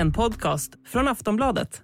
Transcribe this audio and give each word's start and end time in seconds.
En 0.00 0.12
podcast 0.12 0.72
från 0.86 1.08
Aftonbladet. 1.08 1.82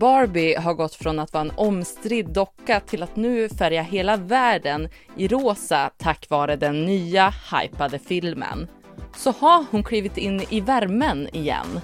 Barbie 0.00 0.56
har 0.56 0.74
gått 0.74 0.94
från 0.94 1.18
att 1.18 1.32
vara 1.32 1.40
en 1.40 1.52
omstridd 1.56 2.28
docka 2.28 2.80
till 2.80 3.02
att 3.02 3.16
nu 3.16 3.48
färga 3.48 3.82
hela 3.82 4.16
världen 4.16 4.88
i 5.16 5.28
rosa 5.28 5.90
tack 5.96 6.26
vare 6.30 6.56
den 6.56 6.84
nya 6.84 7.34
hypade 7.52 7.98
filmen. 7.98 8.68
Så 9.16 9.30
har 9.30 9.64
hon 9.70 9.84
klivit 9.84 10.16
in 10.16 10.44
i 10.50 10.60
värmen 10.60 11.28
igen. 11.32 11.80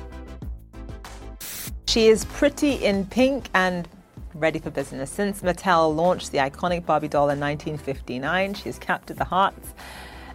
She 1.86 2.00
is 2.00 2.24
pretty 2.24 2.88
in 2.88 3.06
pink 3.06 3.44
and 3.52 3.88
ready 4.32 4.60
for 4.60 4.70
business. 4.70 5.14
Since 5.14 5.46
Mattel 5.46 5.96
launched 5.96 6.30
the 6.30 6.38
iconic 6.38 6.86
Barbie 6.86 7.08
doll 7.08 7.30
in 7.30 7.42
1959, 7.42 8.54
she 8.54 8.68
has 8.68 8.78
captured 8.78 9.18
the 9.18 9.24
hearts 9.24 9.74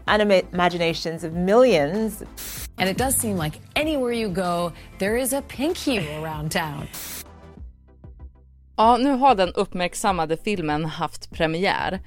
and 0.05 0.21
imaginations 0.31 1.23
of 1.23 1.33
millions. 1.33 2.23
And 2.77 2.89
it 2.89 2.97
does 2.97 3.15
seem 3.15 3.37
like 3.37 3.59
anywhere 3.75 4.11
you 4.11 4.29
go, 4.29 4.71
there 4.99 5.17
is 5.17 5.33
a 5.33 5.41
pink 5.41 5.77
hero 5.77 6.23
around 6.23 6.51
town. 6.51 6.87
Ja, 8.75 8.97
nu 8.97 9.11
har 9.11 9.35
den 9.35 9.53
uppmärksammade 9.53 10.37
filmen 10.37 10.85
haft 10.85 11.31
premiär. 11.31 11.99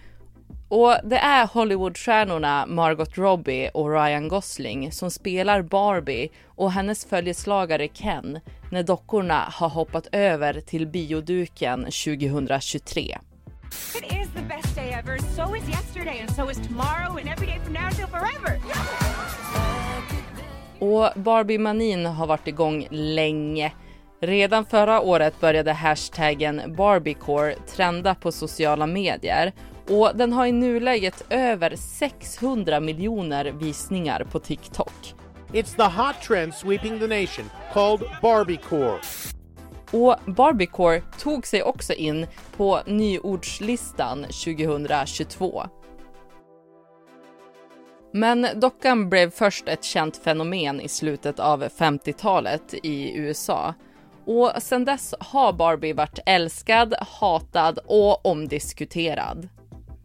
Och 0.69 0.97
det 1.05 1.19
är 1.19 1.47
Hollywoodstjärnorna 1.47 2.67
Margot 2.67 3.19
Robbie 3.19 3.70
och 3.75 3.91
Ryan 3.91 4.28
Gosling 4.28 4.92
som 4.92 5.11
spelar 5.11 5.62
Barbie 5.62 6.28
och 6.47 6.73
hennes 6.73 7.05
följeslagare 7.05 7.89
Ken 7.89 8.41
när 8.70 8.83
dockorna 8.83 9.45
har 9.53 9.69
hoppat 9.69 10.06
över 10.12 10.61
till 10.61 10.87
bioduken 10.87 11.84
2023. 11.84 13.19
It 13.95 14.05
is 14.05 14.29
the 14.34 14.43
best 14.43 14.75
day 14.77 14.93
ever. 14.93 15.19
So 15.19 15.56
is 15.56 15.69
yesterday 15.69 16.19
and 16.20 16.30
so 16.34 16.51
is 16.51 16.56
tomorrow 16.69 17.19
and 17.19 17.29
every 17.29 17.47
day 17.47 17.61
from 17.65 17.73
now 17.73 17.91
till 17.91 18.06
forever. 18.06 18.61
Och 20.79 21.23
Barbie-manin 21.23 22.06
har 22.06 22.27
varit 22.27 22.48
igång 22.48 22.87
länge. 22.91 23.72
Redan 24.20 24.64
förra 24.64 25.00
året 25.00 25.41
började 25.41 25.72
hashtaggen 25.72 26.75
Barbiecore 26.77 27.55
trenda 27.55 28.14
på 28.14 28.33
sociala 28.33 28.87
medier 28.87 29.53
och 29.89 30.12
den 30.14 30.33
har 30.33 30.47
i 30.47 30.53
nuläget 30.53 31.25
över 31.31 31.77
600 31.77 32.81
miljoner 32.81 33.44
visningar 33.44 34.27
på 34.33 34.39
TikTok. 34.39 35.14
It's 35.53 35.77
the 35.77 36.03
hot 36.03 36.22
trend 36.22 36.55
sweeping 36.55 36.98
the 36.98 37.06
nation 37.06 37.50
called 37.72 38.03
Barbiecore. 38.22 38.98
Och 39.91 40.17
Barbiecore 40.27 41.03
tog 41.19 41.47
sig 41.47 41.62
också 41.62 41.92
in 41.92 42.27
på 42.56 42.81
nyordslistan 42.87 44.23
2022. 44.23 45.62
Men 48.12 48.47
dockan 48.55 49.09
blev 49.09 49.31
först 49.31 49.69
ett 49.69 49.84
känt 49.84 50.17
fenomen 50.17 50.81
i 50.81 50.89
slutet 50.89 51.41
av 51.41 51.65
50-talet 51.65 52.75
i 52.83 53.17
USA. 53.19 53.75
Och 54.25 54.53
sedan 54.59 54.84
dess 54.84 55.15
har 55.20 55.53
Barbie 55.53 55.93
varit 55.93 56.19
älskad, 56.27 56.95
hatad 57.00 57.78
och 57.87 58.27
omdiskuterad. 58.27 59.48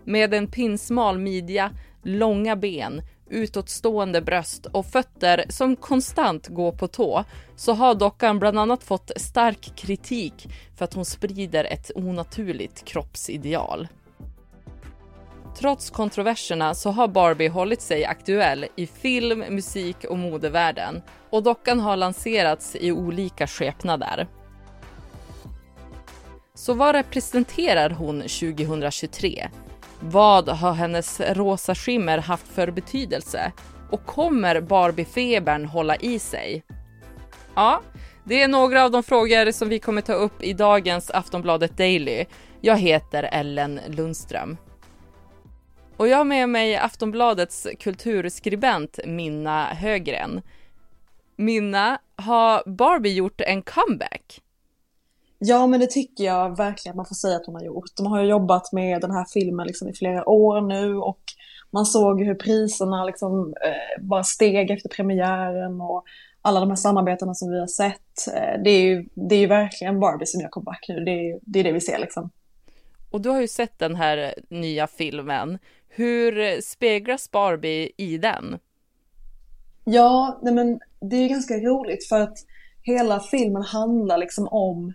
Med 0.03 0.33
en 0.33 0.47
pinsmal 0.47 1.17
midja, 1.17 1.71
långa 2.03 2.55
ben, 2.55 3.01
utåtstående 3.31 4.21
bröst 4.21 4.65
och 4.65 4.85
fötter 4.85 5.45
som 5.49 5.75
konstant 5.75 6.47
går 6.47 6.71
på 6.71 6.87
tå 6.87 7.23
så 7.55 7.73
har 7.73 7.95
dockan 7.95 8.39
bland 8.39 8.59
annat 8.59 8.83
fått 8.83 9.11
stark 9.15 9.75
kritik 9.75 10.47
för 10.77 10.85
att 10.85 10.93
hon 10.93 11.05
sprider 11.05 11.63
ett 11.63 11.91
onaturligt 11.95 12.85
kroppsideal. 12.85 13.87
Trots 15.59 15.89
kontroverserna 15.89 16.73
så 16.73 16.91
har 16.91 17.07
Barbie 17.07 17.47
hållit 17.47 17.81
sig 17.81 18.05
aktuell 18.05 18.65
i 18.75 18.87
film, 18.87 19.39
musik 19.39 20.05
och 20.09 20.17
modevärlden 20.17 21.01
och 21.29 21.43
dockan 21.43 21.79
har 21.79 21.97
lanserats 21.97 22.75
i 22.75 22.91
olika 22.91 23.47
skepnader. 23.47 24.27
Så 26.53 26.73
vad 26.73 26.95
representerar 26.95 27.89
hon 27.89 28.21
2023? 28.21 29.49
Vad 30.03 30.49
har 30.49 30.73
hennes 30.73 31.19
rosa 31.19 31.75
skimmer 31.75 32.17
haft 32.17 32.47
för 32.47 32.71
betydelse? 32.71 33.51
Och 33.89 34.05
kommer 34.05 34.61
Barbie-febern 34.61 35.65
hålla 35.65 35.95
i 35.95 36.19
sig? 36.19 36.63
Ja, 37.55 37.81
det 38.23 38.41
är 38.41 38.47
några 38.47 38.83
av 38.83 38.91
de 38.91 39.03
frågor 39.03 39.51
som 39.51 39.69
vi 39.69 39.79
kommer 39.79 40.01
ta 40.01 40.13
upp 40.13 40.43
i 40.43 40.53
dagens 40.53 41.11
Aftonbladet 41.11 41.77
Daily. 41.77 42.25
Jag 42.61 42.77
heter 42.77 43.23
Ellen 43.23 43.79
Lundström. 43.87 44.57
Och 45.97 46.07
jag 46.07 46.17
har 46.17 46.25
med 46.25 46.49
mig 46.49 46.75
Aftonbladets 46.75 47.67
kulturskribent 47.79 48.99
Minna 49.05 49.65
Högren. 49.65 50.41
Minna, 51.35 51.99
har 52.15 52.69
Barbie 52.69 53.13
gjort 53.13 53.41
en 53.41 53.61
comeback? 53.61 54.41
Ja, 55.43 55.67
men 55.67 55.79
det 55.79 55.87
tycker 55.87 56.23
jag 56.23 56.57
verkligen 56.57 56.95
man 56.95 57.05
får 57.05 57.15
säga 57.15 57.35
att 57.35 57.45
hon 57.45 57.55
har 57.55 57.63
gjort. 57.63 57.95
De 57.97 58.05
har 58.05 58.21
ju 58.21 58.29
jobbat 58.29 58.71
med 58.71 59.01
den 59.01 59.11
här 59.11 59.25
filmen 59.33 59.67
liksom 59.67 59.87
i 59.87 59.93
flera 59.93 60.29
år 60.29 60.61
nu 60.61 60.97
och 60.97 61.19
man 61.71 61.85
såg 61.85 62.23
hur 62.23 62.35
priserna 62.35 63.05
liksom 63.05 63.53
eh, 63.65 64.03
bara 64.03 64.23
steg 64.23 64.71
efter 64.71 64.89
premiären 64.89 65.81
och 65.81 66.03
alla 66.41 66.59
de 66.59 66.69
här 66.69 66.75
samarbetena 66.75 67.33
som 67.33 67.51
vi 67.51 67.59
har 67.59 67.67
sett. 67.67 68.27
Eh, 68.35 68.63
det, 68.63 68.69
är 68.69 68.81
ju, 68.81 69.05
det 69.13 69.35
är 69.35 69.39
ju 69.39 69.47
verkligen 69.47 69.99
Barbie 69.99 70.25
som 70.25 70.41
gör 70.41 70.49
comeback 70.49 70.85
nu. 70.87 70.99
Det 70.99 71.11
är, 71.11 71.39
det 71.41 71.59
är 71.59 71.63
det 71.63 71.71
vi 71.71 71.81
ser 71.81 71.99
liksom. 71.99 72.29
Och 73.11 73.21
du 73.21 73.29
har 73.29 73.41
ju 73.41 73.47
sett 73.47 73.79
den 73.79 73.95
här 73.95 74.33
nya 74.49 74.87
filmen. 74.87 75.57
Hur 75.89 76.61
speglas 76.61 77.31
Barbie 77.31 77.91
i 77.97 78.17
den? 78.17 78.59
Ja, 79.83 80.39
nej 80.41 80.53
men 80.53 80.79
det 80.99 81.15
är 81.15 81.29
ganska 81.29 81.53
roligt 81.53 82.07
för 82.07 82.19
att 82.19 82.37
hela 82.81 83.19
filmen 83.19 83.63
handlar 83.63 84.17
liksom 84.17 84.47
om 84.47 84.93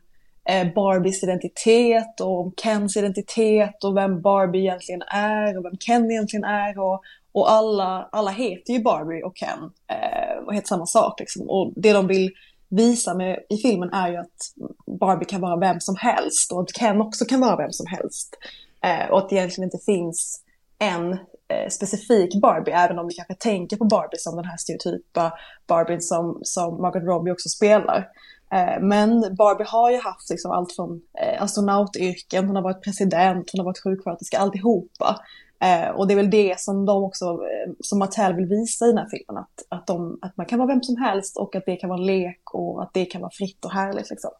Eh, 0.48 0.74
Barbies 0.74 1.22
identitet 1.22 2.20
och 2.20 2.40
om 2.40 2.52
Kens 2.62 2.96
identitet 2.96 3.84
och 3.84 3.96
vem 3.96 4.20
Barbie 4.20 4.60
egentligen 4.60 5.02
är 5.02 5.58
och 5.58 5.64
vem 5.64 5.76
Ken 5.76 6.10
egentligen 6.10 6.44
är 6.44 6.78
och, 6.78 7.02
och 7.32 7.50
alla, 7.50 8.08
alla 8.12 8.30
heter 8.30 8.72
ju 8.72 8.82
Barbie 8.82 9.22
och 9.22 9.36
Ken 9.36 9.58
eh, 9.90 10.44
och 10.46 10.54
heter 10.54 10.68
samma 10.68 10.86
sak 10.86 11.20
liksom. 11.20 11.50
Och 11.50 11.72
det 11.76 11.92
de 11.92 12.06
vill 12.06 12.30
visa 12.68 13.14
med, 13.14 13.38
i 13.48 13.56
filmen 13.56 13.92
är 13.92 14.08
ju 14.08 14.16
att 14.16 14.52
Barbie 15.00 15.24
kan 15.24 15.40
vara 15.40 15.56
vem 15.56 15.80
som 15.80 15.96
helst 15.96 16.52
och 16.52 16.60
att 16.60 16.72
Ken 16.72 17.00
också 17.00 17.24
kan 17.24 17.40
vara 17.40 17.56
vem 17.56 17.72
som 17.72 17.86
helst. 17.86 18.38
Eh, 18.84 19.10
och 19.10 19.18
att 19.18 19.28
det 19.28 19.36
egentligen 19.36 19.66
inte 19.66 19.84
finns 19.84 20.42
en 20.78 21.12
eh, 21.48 21.68
specifik 21.70 22.40
Barbie, 22.40 22.72
även 22.72 22.98
om 22.98 23.06
vi 23.08 23.14
kanske 23.14 23.34
tänker 23.34 23.76
på 23.76 23.84
Barbie 23.84 24.18
som 24.18 24.36
den 24.36 24.44
här 24.44 24.56
stereotypa 24.56 25.32
Barbie 25.66 26.00
som, 26.00 26.40
som 26.42 26.82
Margot 26.82 27.02
Robbie 27.02 27.32
också 27.32 27.48
spelar. 27.48 28.08
Eh, 28.52 28.80
men 28.80 29.34
Barbie 29.36 29.64
har 29.68 29.90
ju 29.90 29.98
haft 29.98 30.30
liksom 30.30 30.50
allt 30.50 30.72
från 30.72 31.00
eh, 31.20 31.42
astronautyrken, 31.42 32.46
hon 32.46 32.56
har 32.56 32.62
varit 32.62 32.84
president, 32.84 33.50
hon 33.52 33.58
har 33.58 33.64
varit 33.64 33.82
sjuksköterska, 33.82 34.38
alltihopa. 34.38 35.20
Eh, 35.60 35.88
och 35.88 36.06
det 36.06 36.14
är 36.14 36.16
väl 36.16 36.30
det 36.30 36.60
som 36.60 36.86
de 36.86 37.04
också, 37.04 37.40
som 37.80 37.98
Mattel 37.98 38.34
vill 38.34 38.46
visa 38.46 38.84
i 38.84 38.88
den 38.88 38.98
här 38.98 39.08
filmen, 39.10 39.42
att, 39.42 39.66
att, 39.68 39.86
de, 39.86 40.18
att 40.22 40.36
man 40.36 40.46
kan 40.46 40.58
vara 40.58 40.68
vem 40.68 40.82
som 40.82 40.96
helst 40.96 41.36
och 41.36 41.56
att 41.56 41.66
det 41.66 41.76
kan 41.76 41.90
vara 41.90 42.00
lek 42.00 42.54
och 42.54 42.82
att 42.82 42.90
det 42.94 43.04
kan 43.04 43.20
vara 43.20 43.30
fritt 43.30 43.64
och 43.64 43.72
härligt 43.72 44.10
liksom. 44.10 44.30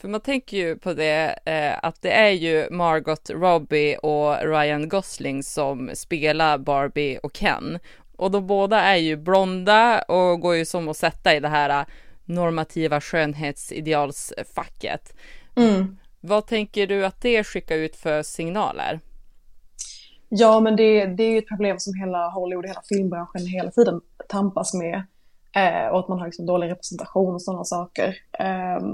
För 0.00 0.08
man 0.08 0.20
tänker 0.20 0.56
ju 0.56 0.76
på 0.76 0.94
det 0.94 1.38
att 1.82 2.02
det 2.02 2.12
är 2.12 2.30
ju 2.30 2.70
Margot 2.70 3.30
Robbie 3.30 3.96
och 3.96 4.36
Ryan 4.42 4.88
Gosling 4.88 5.42
som 5.42 5.90
spelar 5.94 6.58
Barbie 6.58 7.18
och 7.22 7.32
Ken. 7.32 7.78
Och 8.16 8.30
de 8.30 8.46
båda 8.46 8.80
är 8.80 8.96
ju 8.96 9.16
blonda 9.16 10.02
och 10.02 10.40
går 10.40 10.54
ju 10.54 10.64
som 10.64 10.88
att 10.88 10.96
sätta 10.96 11.34
i 11.34 11.40
det 11.40 11.48
här 11.48 11.86
normativa 12.26 13.00
skönhetsidealsfacket. 13.00 15.16
Mm. 15.56 15.96
Vad 16.20 16.46
tänker 16.46 16.86
du 16.86 17.06
att 17.06 17.20
det 17.20 17.44
skickar 17.44 17.76
ut 17.76 17.96
för 17.96 18.22
signaler? 18.22 19.00
Ja, 20.28 20.60
men 20.60 20.76
det, 20.76 21.06
det 21.06 21.22
är 21.22 21.30
ju 21.30 21.38
ett 21.38 21.48
problem 21.48 21.78
som 21.78 21.94
hela 21.94 22.30
Hollywood, 22.30 22.66
hela 22.66 22.82
filmbranschen 22.88 23.46
hela 23.46 23.70
tiden 23.70 24.00
tampas 24.28 24.74
med. 24.74 25.06
Eh, 25.56 25.88
och 25.88 25.98
att 25.98 26.08
man 26.08 26.18
har 26.18 26.26
liksom 26.26 26.46
dålig 26.46 26.70
representation 26.70 27.34
och 27.34 27.42
sådana 27.42 27.64
saker. 27.64 28.16
Eh, 28.38 28.86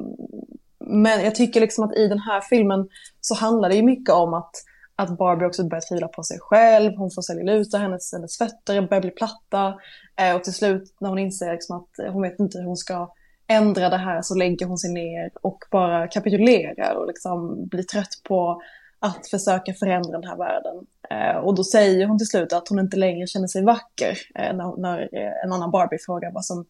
men 0.79 1.25
jag 1.25 1.35
tycker 1.35 1.61
liksom 1.61 1.85
att 1.85 1.97
i 1.97 2.09
den 2.09 2.19
här 2.19 2.41
filmen 2.41 2.89
så 3.21 3.35
handlar 3.35 3.69
det 3.69 3.75
ju 3.75 3.83
mycket 3.83 4.15
om 4.15 4.35
att, 4.35 4.51
att 4.97 5.19
Barbie 5.19 5.47
också 5.47 5.69
börjar 5.69 5.89
tvivla 5.89 6.09
på 6.09 6.23
sig 6.23 6.39
själv, 6.41 6.97
hon 6.97 7.11
får 7.11 7.23
cellulosa, 7.23 7.79
hennes, 7.79 8.13
hennes 8.13 8.39
fötter 8.39 8.89
börjar 8.89 9.01
bli 9.01 9.11
platta. 9.11 9.75
Eh, 10.17 10.37
och 10.37 10.45
till 10.45 10.55
slut 10.55 10.97
när 11.01 11.09
hon 11.09 11.19
inser 11.19 11.53
liksom 11.53 11.77
att 11.77 12.13
hon 12.13 12.23
vet 12.23 12.39
inte 12.39 12.59
hur 12.59 12.67
hon 12.67 12.77
ska 12.77 13.13
ändra 13.53 13.89
det 13.89 13.97
här 13.97 14.23
så 14.23 14.35
lägger 14.35 14.67
hon 14.67 14.79
sig 14.79 14.93
ner 14.93 15.31
och 15.43 15.65
bara 15.71 16.09
kapitulerar 16.09 16.95
och 16.95 17.07
liksom 17.07 17.67
blir 17.67 17.83
trött 17.83 18.21
på 18.25 18.63
att 18.99 19.29
försöka 19.29 19.75
förändra 19.75 20.13
den 20.13 20.29
här 20.29 20.37
världen. 20.37 20.87
Eh, 21.11 21.37
och 21.37 21.55
då 21.55 21.65
säger 21.65 22.07
hon 22.07 22.19
till 22.19 22.27
slut 22.27 22.53
att 22.53 22.69
hon 22.69 22.79
inte 22.79 22.97
längre 22.97 23.27
känner 23.27 23.47
sig 23.47 23.65
vacker 23.65 24.19
eh, 24.35 24.57
när, 24.57 24.81
när 24.81 25.01
eh, 25.13 25.45
en 25.45 25.53
annan 25.53 25.71
Barbie 25.71 25.99
frågar 26.07 26.33
vad 26.33 26.45
som 26.45 26.65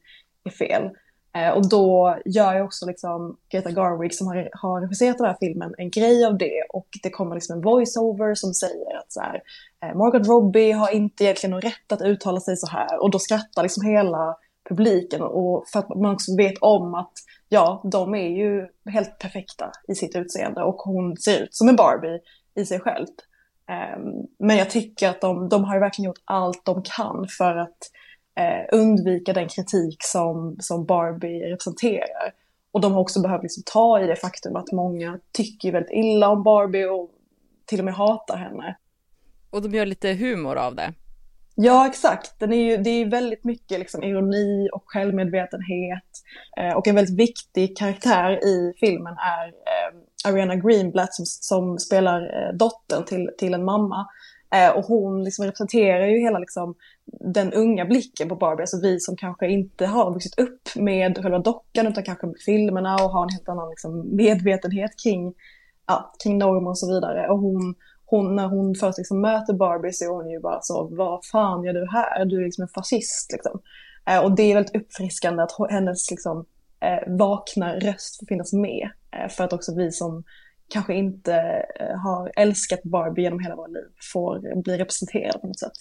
är 0.45 0.51
fel. 0.51 0.91
Eh, 1.37 1.51
och 1.51 1.69
då 1.69 2.19
gör 2.25 2.55
ju 2.55 2.63
också 2.63 2.87
liksom 2.87 3.37
Greta 3.49 3.71
Garwig 3.71 4.15
som 4.15 4.27
har, 4.27 4.49
har 4.53 4.81
regisserat 4.81 5.19
den 5.19 5.27
här 5.27 5.37
filmen 5.41 5.75
en 5.79 5.91
grej 5.91 6.25
av 6.25 6.39
det 6.39 6.63
och 6.69 6.89
det 7.03 7.11
kommer 7.11 7.35
liksom 7.35 7.57
en 7.57 7.63
voiceover 7.63 8.35
som 8.35 8.55
säger 8.55 8.99
att 8.99 9.13
så 9.13 9.21
här, 9.21 9.43
eh, 9.83 9.97
Margot 9.97 10.27
Robbie 10.27 10.73
har 10.73 10.91
inte 10.91 11.25
egentligen 11.25 11.51
någon 11.51 11.61
rätt 11.61 11.93
att 11.93 12.03
uttala 12.03 12.41
sig 12.41 12.57
så 12.57 12.67
här 12.67 13.03
och 13.03 13.11
då 13.11 13.19
skrattar 13.19 13.63
liksom 13.63 13.87
hela 13.87 14.37
publiken 14.69 15.23
och 15.23 15.65
för 15.73 15.79
att 15.79 15.89
man 15.89 16.15
också 16.15 16.37
vet 16.37 16.59
om 16.61 16.95
att 16.95 17.13
ja, 17.49 17.83
de 17.93 18.15
är 18.15 18.29
ju 18.29 18.69
helt 18.93 19.19
perfekta 19.19 19.71
i 19.89 19.95
sitt 19.95 20.17
utseende 20.17 20.63
och 20.63 20.77
hon 20.77 21.17
ser 21.17 21.43
ut 21.43 21.55
som 21.55 21.69
en 21.69 21.77
Barbie 21.77 22.21
i 22.55 22.65
sig 22.65 22.81
själv. 22.81 23.07
Ehm, 23.69 24.27
men 24.39 24.57
jag 24.57 24.71
tycker 24.71 25.09
att 25.09 25.21
de, 25.21 25.49
de 25.49 25.65
har 25.65 25.81
verkligen 25.81 26.07
gjort 26.07 26.23
allt 26.25 26.65
de 26.65 26.83
kan 26.83 27.27
för 27.39 27.57
att 27.57 27.79
eh, 28.39 28.79
undvika 28.79 29.33
den 29.33 29.49
kritik 29.49 29.97
som, 30.01 30.57
som 30.61 30.85
Barbie 30.85 31.45
representerar. 31.45 32.33
Och 32.73 32.81
de 32.81 32.93
har 32.93 33.01
också 33.01 33.23
behövt 33.23 33.43
liksom 33.43 33.63
ta 33.67 34.01
i 34.01 34.07
det 34.07 34.17
faktum 34.17 34.57
att 34.57 34.73
många 34.73 35.19
tycker 35.33 35.73
väldigt 35.73 35.93
illa 35.93 36.29
om 36.29 36.43
Barbie 36.43 36.85
och 36.85 37.11
till 37.67 37.79
och 37.79 37.85
med 37.85 37.95
hatar 37.95 38.37
henne. 38.37 38.77
Och 39.51 39.63
de 39.63 39.75
gör 39.75 39.87
lite 39.87 40.13
humor 40.13 40.57
av 40.57 40.75
det. 40.75 40.93
Ja, 41.55 41.87
exakt. 41.87 42.39
Den 42.39 42.53
är 42.53 42.71
ju, 42.71 42.77
det 42.77 42.91
är 42.91 43.07
väldigt 43.07 43.45
mycket 43.45 43.79
liksom 43.79 44.03
ironi 44.03 44.69
och 44.73 44.83
självmedvetenhet. 44.87 46.11
Eh, 46.57 46.77
och 46.77 46.89
en 46.89 46.95
väldigt 46.95 47.19
viktig 47.19 47.77
karaktär 47.77 48.45
i 48.47 48.73
filmen 48.81 49.13
är 49.19 49.47
eh, 49.49 50.31
Ariana 50.31 50.57
Greenblatt 50.57 51.15
som, 51.15 51.27
som 51.27 51.79
spelar 51.79 52.21
eh, 52.21 52.57
dottern 52.57 53.05
till, 53.05 53.31
till 53.39 53.55
en 53.55 53.65
mamma. 53.65 54.07
Eh, 54.55 54.71
och 54.71 54.85
hon 54.85 55.25
liksom 55.25 55.45
representerar 55.45 56.07
ju 56.07 56.19
hela 56.19 56.39
liksom, 56.39 56.75
den 57.35 57.53
unga 57.53 57.85
blicken 57.85 58.29
på 58.29 58.37
Barbie, 58.37 58.63
alltså 58.63 58.81
vi 58.83 59.01
som 59.01 59.17
kanske 59.17 59.49
inte 59.49 59.87
har 59.87 60.13
vuxit 60.13 60.39
upp 60.39 60.77
med 60.77 61.19
själva 61.23 61.39
dockan 61.39 61.87
utan 61.87 62.05
kanske 62.05 62.27
med 62.27 62.41
filmerna 62.47 62.95
och 62.95 63.11
har 63.11 63.23
en 63.23 63.35
helt 63.35 63.49
annan 63.49 63.71
liksom, 63.71 64.17
medvetenhet 64.17 64.91
kring, 65.03 65.35
ja, 65.87 66.13
kring 66.23 66.39
normer 66.39 66.71
och 66.71 66.79
så 66.79 66.95
vidare. 66.95 67.29
Och 67.29 67.39
hon, 67.39 67.75
hon, 68.17 68.37
när 68.37 68.47
hon 68.47 68.75
först 68.75 68.99
liksom 68.99 69.21
möter 69.21 69.55
Barbie 69.55 69.93
så 69.93 70.05
är 70.05 70.09
hon 70.09 70.31
ju 70.31 70.41
bara 70.41 70.61
så, 70.63 70.89
vad 70.91 71.25
fan 71.25 71.65
gör 71.65 71.73
du 71.73 71.89
här? 71.91 72.25
Du 72.25 72.41
är 72.41 72.45
liksom 72.45 72.63
en 72.63 72.69
fascist 72.69 73.33
liksom. 73.33 73.61
Eh, 74.07 74.19
och 74.19 74.37
det 74.37 74.43
är 74.43 74.55
väldigt 74.55 74.77
uppfriskande 74.77 75.43
att 75.43 75.71
hennes 75.71 76.11
liksom, 76.11 76.47
eh, 76.81 77.13
vakna 77.19 77.75
röst 77.75 78.19
får 78.19 78.27
finnas 78.27 78.53
med. 78.53 78.91
Eh, 79.11 79.29
för 79.29 79.45
att 79.45 79.53
också 79.53 79.75
vi 79.75 79.93
som 79.93 80.25
kanske 80.69 80.95
inte 80.95 81.35
eh, 81.81 81.97
har 81.97 82.33
älskat 82.37 82.83
Barbie 82.83 83.23
genom 83.23 83.41
hela 83.41 83.57
våra 83.57 83.67
liv 83.67 83.89
får 84.13 84.63
bli 84.63 84.79
representerade 84.79 85.39
på 85.39 85.47
något 85.47 85.59
sätt. 85.59 85.73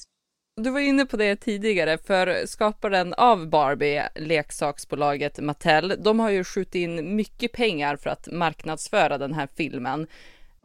Du 0.61 0.69
var 0.69 0.79
inne 0.79 1.05
på 1.05 1.17
det 1.17 1.35
tidigare, 1.35 1.97
för 1.97 2.45
skaparen 2.45 3.13
av 3.13 3.49
Barbie, 3.49 4.03
leksaksbolaget 4.15 5.39
Mattel, 5.39 5.93
de 5.99 6.19
har 6.19 6.29
ju 6.29 6.43
skjutit 6.43 6.75
in 6.75 7.15
mycket 7.15 7.51
pengar 7.51 7.95
för 7.95 8.09
att 8.09 8.27
marknadsföra 8.31 9.17
den 9.17 9.33
här 9.33 9.47
filmen. 9.57 10.07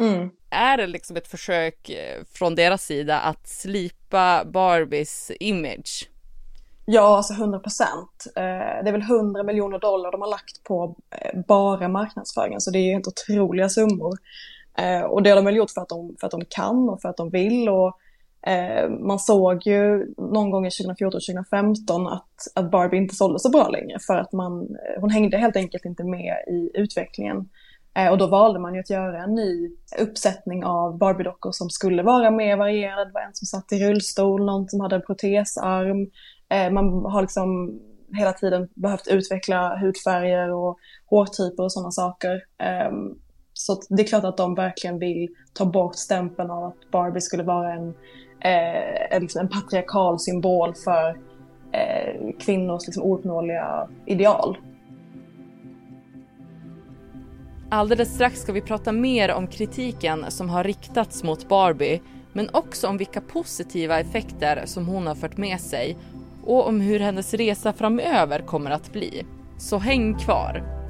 Mm. 0.01 0.31
Är 0.51 0.77
det 0.77 0.87
liksom 0.87 1.17
ett 1.17 1.29
försök 1.29 1.91
eh, 1.91 2.25
från 2.33 2.55
deras 2.55 2.85
sida 2.85 3.21
att 3.21 3.49
slipa 3.49 4.45
Barbies 4.45 5.31
image? 5.41 6.09
Ja, 6.85 7.17
alltså 7.17 7.33
100 7.33 7.59
procent. 7.59 8.27
Eh, 8.37 8.83
det 8.85 8.89
är 8.89 8.93
väl 8.93 9.03
100 9.03 9.43
miljoner 9.43 9.79
dollar 9.79 10.13
de 10.13 10.21
har 10.21 10.29
lagt 10.29 10.65
på 10.65 10.97
eh, 11.11 11.41
bara 11.49 11.89
marknadsföringen, 11.89 12.61
så 12.61 12.71
det 12.71 12.79
är 12.79 12.83
ju 12.83 12.93
helt 12.93 13.07
otroliga 13.07 13.69
summor. 13.69 14.19
Och 15.09 15.23
det 15.23 15.31
har 15.31 15.37
de 15.37 15.45
väl 15.45 15.57
gjort 15.57 15.71
för 15.71 15.81
att 15.81 15.89
de, 15.89 16.17
för 16.21 16.27
att 16.27 16.31
de 16.31 16.45
kan 16.45 16.89
och 16.89 17.01
för 17.03 17.09
att 17.09 17.17
de 17.17 17.31
vill. 17.31 17.69
Och 17.69 17.99
man 19.01 19.19
såg 19.19 19.67
ju 19.67 20.15
någon 20.17 20.51
gång 20.51 20.67
i 20.67 20.69
2014-2015 20.69 22.13
att, 22.13 22.47
att 22.55 22.71
Barbie 22.71 22.97
inte 22.97 23.15
sålde 23.15 23.39
så 23.39 23.51
bra 23.51 23.69
längre 23.69 23.99
för 24.07 24.17
att 24.17 24.33
man, 24.33 24.69
hon 25.01 25.11
hängde 25.11 25.39
helt 25.39 25.57
enkelt 25.57 25.85
inte 25.85 26.05
med 26.05 26.35
i 26.49 26.71
utvecklingen. 26.75 27.49
Eh, 27.97 28.11
och 28.11 28.19
då 28.19 28.27
valde 28.27 28.59
man 28.59 28.75
ju 28.75 28.81
att 28.81 28.91
göra 28.91 29.23
en 29.23 29.35
ny 29.35 29.71
uppsättning 29.99 30.65
av 30.65 30.99
Barbie-dockor 30.99 31.53
som 31.53 31.71
skulle 31.71 32.03
vara 32.03 32.31
mer 32.31 32.57
varierad. 32.57 33.09
Det 33.09 33.13
var 33.13 33.21
en 33.21 33.35
som 33.35 33.47
satt 33.47 33.73
i 33.73 33.89
rullstol, 33.89 34.45
någon 34.45 34.69
som 34.69 34.81
hade 34.81 34.97
en 34.97 35.03
protesarm. 35.03 36.11
Eh, 36.49 36.73
man 36.73 37.05
har 37.05 37.23
liksom 37.23 37.81
hela 38.13 38.33
tiden 38.33 38.69
behövt 38.75 39.09
utveckla 39.09 39.77
hudfärger 39.77 40.53
och 40.53 40.79
hårtyper 41.11 41.63
och 41.63 41.73
sådana 41.73 41.91
saker. 41.91 42.43
Ehm, 42.59 43.15
så 43.53 43.83
det 43.89 44.03
är 44.03 44.07
klart 44.07 44.25
att 44.25 44.37
de 44.37 44.55
verkligen 44.55 44.99
vill 44.99 45.29
ta 45.53 45.65
bort 45.65 45.97
stämpeln 45.97 46.51
av 46.51 46.65
att 46.65 46.91
Barbie 46.91 47.21
skulle 47.21 47.43
vara 47.43 47.73
en, 47.73 47.89
eh, 48.41 49.17
en 49.41 49.49
patriarkal 49.49 50.21
symbol 50.21 50.75
för 50.75 51.37
kvinnors 52.39 52.87
liksom 52.87 53.03
ouppnåeliga 53.03 53.89
ideal. 54.07 54.57
Alldeles 57.69 58.15
strax 58.15 58.41
ska 58.41 58.53
vi 58.53 58.61
prata 58.61 58.93
mer 58.93 59.31
om 59.31 59.47
kritiken 59.47 60.25
som 60.29 60.49
har 60.49 60.65
riktats 60.65 61.23
mot 61.23 61.49
Barbie, 61.49 62.01
men 62.33 62.51
också 62.53 62.89
om 62.89 62.97
vilka 62.97 63.21
positiva 63.21 64.01
effekter 64.01 64.63
som 64.67 64.87
hon 64.87 65.07
har 65.07 65.15
fört 65.15 65.37
med 65.37 65.61
sig 65.61 65.97
och 66.45 66.69
om 66.69 66.81
hur 66.81 67.01
hennes 67.01 67.35
resa 67.35 67.73
framöver 67.73 68.41
kommer 68.41 68.71
att 68.71 68.93
bli. 68.93 69.27
Så 69.59 69.79
häng 69.79 70.19
kvar! 70.19 70.86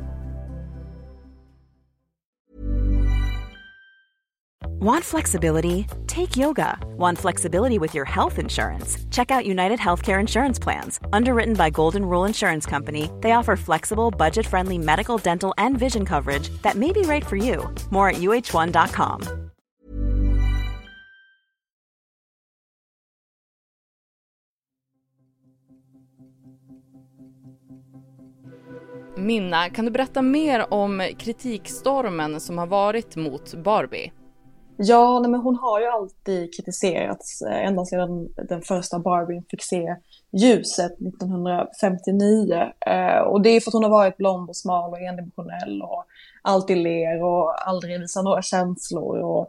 Want 4.78 5.02
flexibility? 5.02 5.86
Take 6.06 6.36
yoga. 6.36 6.76
Want 6.98 7.16
flexibility 7.16 7.78
with 7.78 7.94
your 7.94 8.04
health 8.04 8.38
insurance? 8.38 8.98
Check 9.10 9.30
out 9.30 9.46
United 9.46 9.78
Healthcare 9.78 10.20
Insurance 10.20 10.58
Plans. 10.58 11.00
Underwritten 11.14 11.54
by 11.54 11.70
Golden 11.70 12.04
Rule 12.04 12.26
Insurance 12.26 12.66
Company, 12.66 13.10
they 13.22 13.32
offer 13.32 13.56
flexible, 13.56 14.10
budget 14.10 14.46
friendly 14.46 14.76
medical, 14.76 15.16
dental, 15.16 15.54
and 15.56 15.78
vision 15.78 16.04
coverage 16.04 16.50
that 16.60 16.74
may 16.76 16.92
be 16.92 17.00
right 17.00 17.24
for 17.24 17.36
you. 17.36 17.74
More 17.90 18.10
at 18.10 18.16
uh1.com. 18.16 19.22
Minna, 29.16 29.70
kan 29.70 29.84
du 29.84 29.90
berätta 29.90 30.22
mer 30.22 30.74
om 30.74 31.02
kritikstormen 31.18 32.40
som 32.40 32.58
har 32.58 32.66
varit 32.66 33.16
mot 33.16 33.54
Barbie? 33.54 34.12
Ja, 34.78 35.20
nej, 35.20 35.30
men 35.30 35.40
hon 35.40 35.56
har 35.56 35.80
ju 35.80 35.86
alltid 35.86 36.54
kritiserats 36.54 37.42
eh, 37.42 37.66
ända 37.66 37.84
sedan 37.84 38.28
den 38.48 38.62
första 38.62 38.98
Barbien 38.98 39.44
fick 39.50 39.62
se 39.62 39.96
ljuset 40.32 40.92
1959. 40.92 42.72
Eh, 42.86 43.18
och 43.18 43.42
det 43.42 43.50
är 43.50 43.60
för 43.60 43.70
att 43.70 43.74
hon 43.74 43.82
har 43.82 43.90
varit 43.90 44.16
blond 44.16 44.48
och 44.48 44.56
smal 44.56 44.90
och 44.90 45.00
endimensionell 45.00 45.82
och 45.82 46.04
alltid 46.42 46.76
ler 46.76 47.22
och 47.22 47.68
aldrig 47.68 48.00
visar 48.00 48.22
några 48.22 48.42
känslor 48.42 49.18
och 49.18 49.48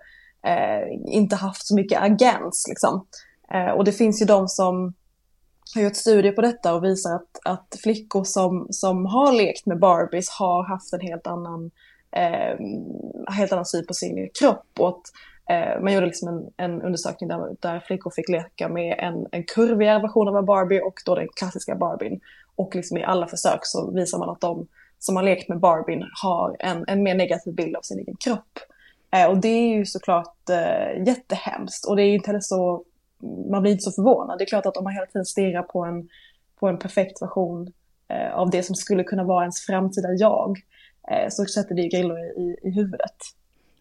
eh, 0.50 0.88
inte 1.06 1.36
haft 1.36 1.68
så 1.68 1.76
mycket 1.76 2.02
agens 2.02 2.66
liksom. 2.70 3.06
Eh, 3.54 3.70
och 3.70 3.84
det 3.84 3.92
finns 3.92 4.22
ju 4.22 4.26
de 4.26 4.48
som 4.48 4.94
har 5.76 5.82
gjort 5.82 5.96
studier 5.96 6.32
på 6.32 6.42
detta 6.42 6.74
och 6.74 6.84
visar 6.84 7.16
att, 7.16 7.40
att 7.46 7.80
flickor 7.84 8.24
som, 8.24 8.68
som 8.70 9.06
har 9.06 9.32
lekt 9.32 9.66
med 9.66 9.80
Barbies 9.80 10.30
har 10.30 10.64
haft 10.64 10.94
en 10.94 11.02
helt 11.02 11.28
annan 11.28 11.72
eh, 12.12 12.58
helt 13.34 13.52
annan 13.52 13.66
syn 13.66 13.86
på 13.86 13.94
sin 13.94 14.30
kropp. 14.40 14.66
Och 14.80 14.90
att, 14.90 15.02
eh, 15.50 15.82
man 15.82 15.94
gjorde 15.94 16.06
liksom 16.06 16.28
en, 16.28 16.50
en 16.58 16.82
undersökning 16.82 17.30
där, 17.30 17.56
där, 17.60 17.80
flickor 17.80 18.12
fick 18.12 18.30
leka 18.30 18.70
med 18.70 18.96
en, 19.00 19.28
en 19.32 19.44
kurvigare 19.44 20.02
version 20.02 20.28
av 20.28 20.38
en 20.38 20.46
Barbie 20.46 20.82
och 20.82 21.02
då 21.06 21.16
den 21.16 21.28
klassiska 21.36 21.76
Barbien. 21.76 22.20
Och 22.56 22.76
liksom 22.76 22.98
i 22.98 23.04
alla 23.04 23.28
försök 23.28 23.60
så 23.62 23.92
visar 23.92 24.18
man 24.18 24.30
att 24.30 24.42
de 24.42 24.68
som 25.00 25.16
har 25.16 25.24
lekt 25.24 25.50
med 25.50 25.60
Barbien 25.60 26.04
har 26.24 26.56
en, 26.60 26.86
en 26.88 27.04
mer 27.04 27.16
negativ 27.16 27.54
bild 27.54 27.76
av 27.76 27.82
sin 27.82 28.00
egen 28.00 28.16
kropp. 28.16 28.60
Eh, 29.12 29.26
och 29.26 29.38
det 29.38 29.48
är 29.48 29.78
ju 29.78 29.86
såklart 29.86 30.50
eh, 30.50 31.06
jättehemskt 31.06 31.86
och 31.86 31.96
det 31.96 32.04
är 32.04 32.14
inte 32.14 32.28
heller 32.28 32.40
så, 32.40 32.84
man 33.52 33.62
blir 33.62 33.72
inte 33.72 33.84
så 33.84 33.92
förvånad. 33.92 34.38
Det 34.38 34.44
är 34.44 34.48
klart 34.48 34.66
att 34.66 34.78
om 34.78 34.84
man 34.84 34.94
hela 34.94 35.06
tiden 35.06 35.26
stirrar 35.26 35.64
på 35.64 35.86
en, 35.86 36.10
på 36.60 36.68
en 36.68 36.80
perfekt 36.80 37.22
version 37.22 37.74
eh, 38.08 38.34
av 38.34 38.50
det 38.50 38.64
som 38.64 38.76
skulle 38.76 39.04
kunna 39.04 39.24
vara 39.24 39.44
ens 39.44 39.66
framtida 39.66 40.14
jag 40.14 40.58
så 41.30 41.46
sätter 41.46 41.76
det 41.76 41.82
ju 41.82 41.90
grillor 41.90 42.20
i, 42.20 42.56
i 42.64 42.72
huvudet. 42.72 43.16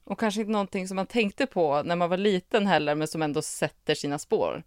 Och 0.05 0.21
kanske 0.21 0.41
inte 0.41 0.53
någonting 0.53 0.89
som 0.89 0.97
man 0.97 1.07
tänkte 1.07 1.47
på 1.47 1.83
när 1.83 1.97
man 1.97 2.11
var 2.11 2.17
liten 2.17 2.67
heller, 2.67 2.95
men 2.95 3.09
som 3.09 3.23
ändå 3.23 3.43
sätter 3.43 3.95
sina 3.95 4.19
spår. 4.19 4.63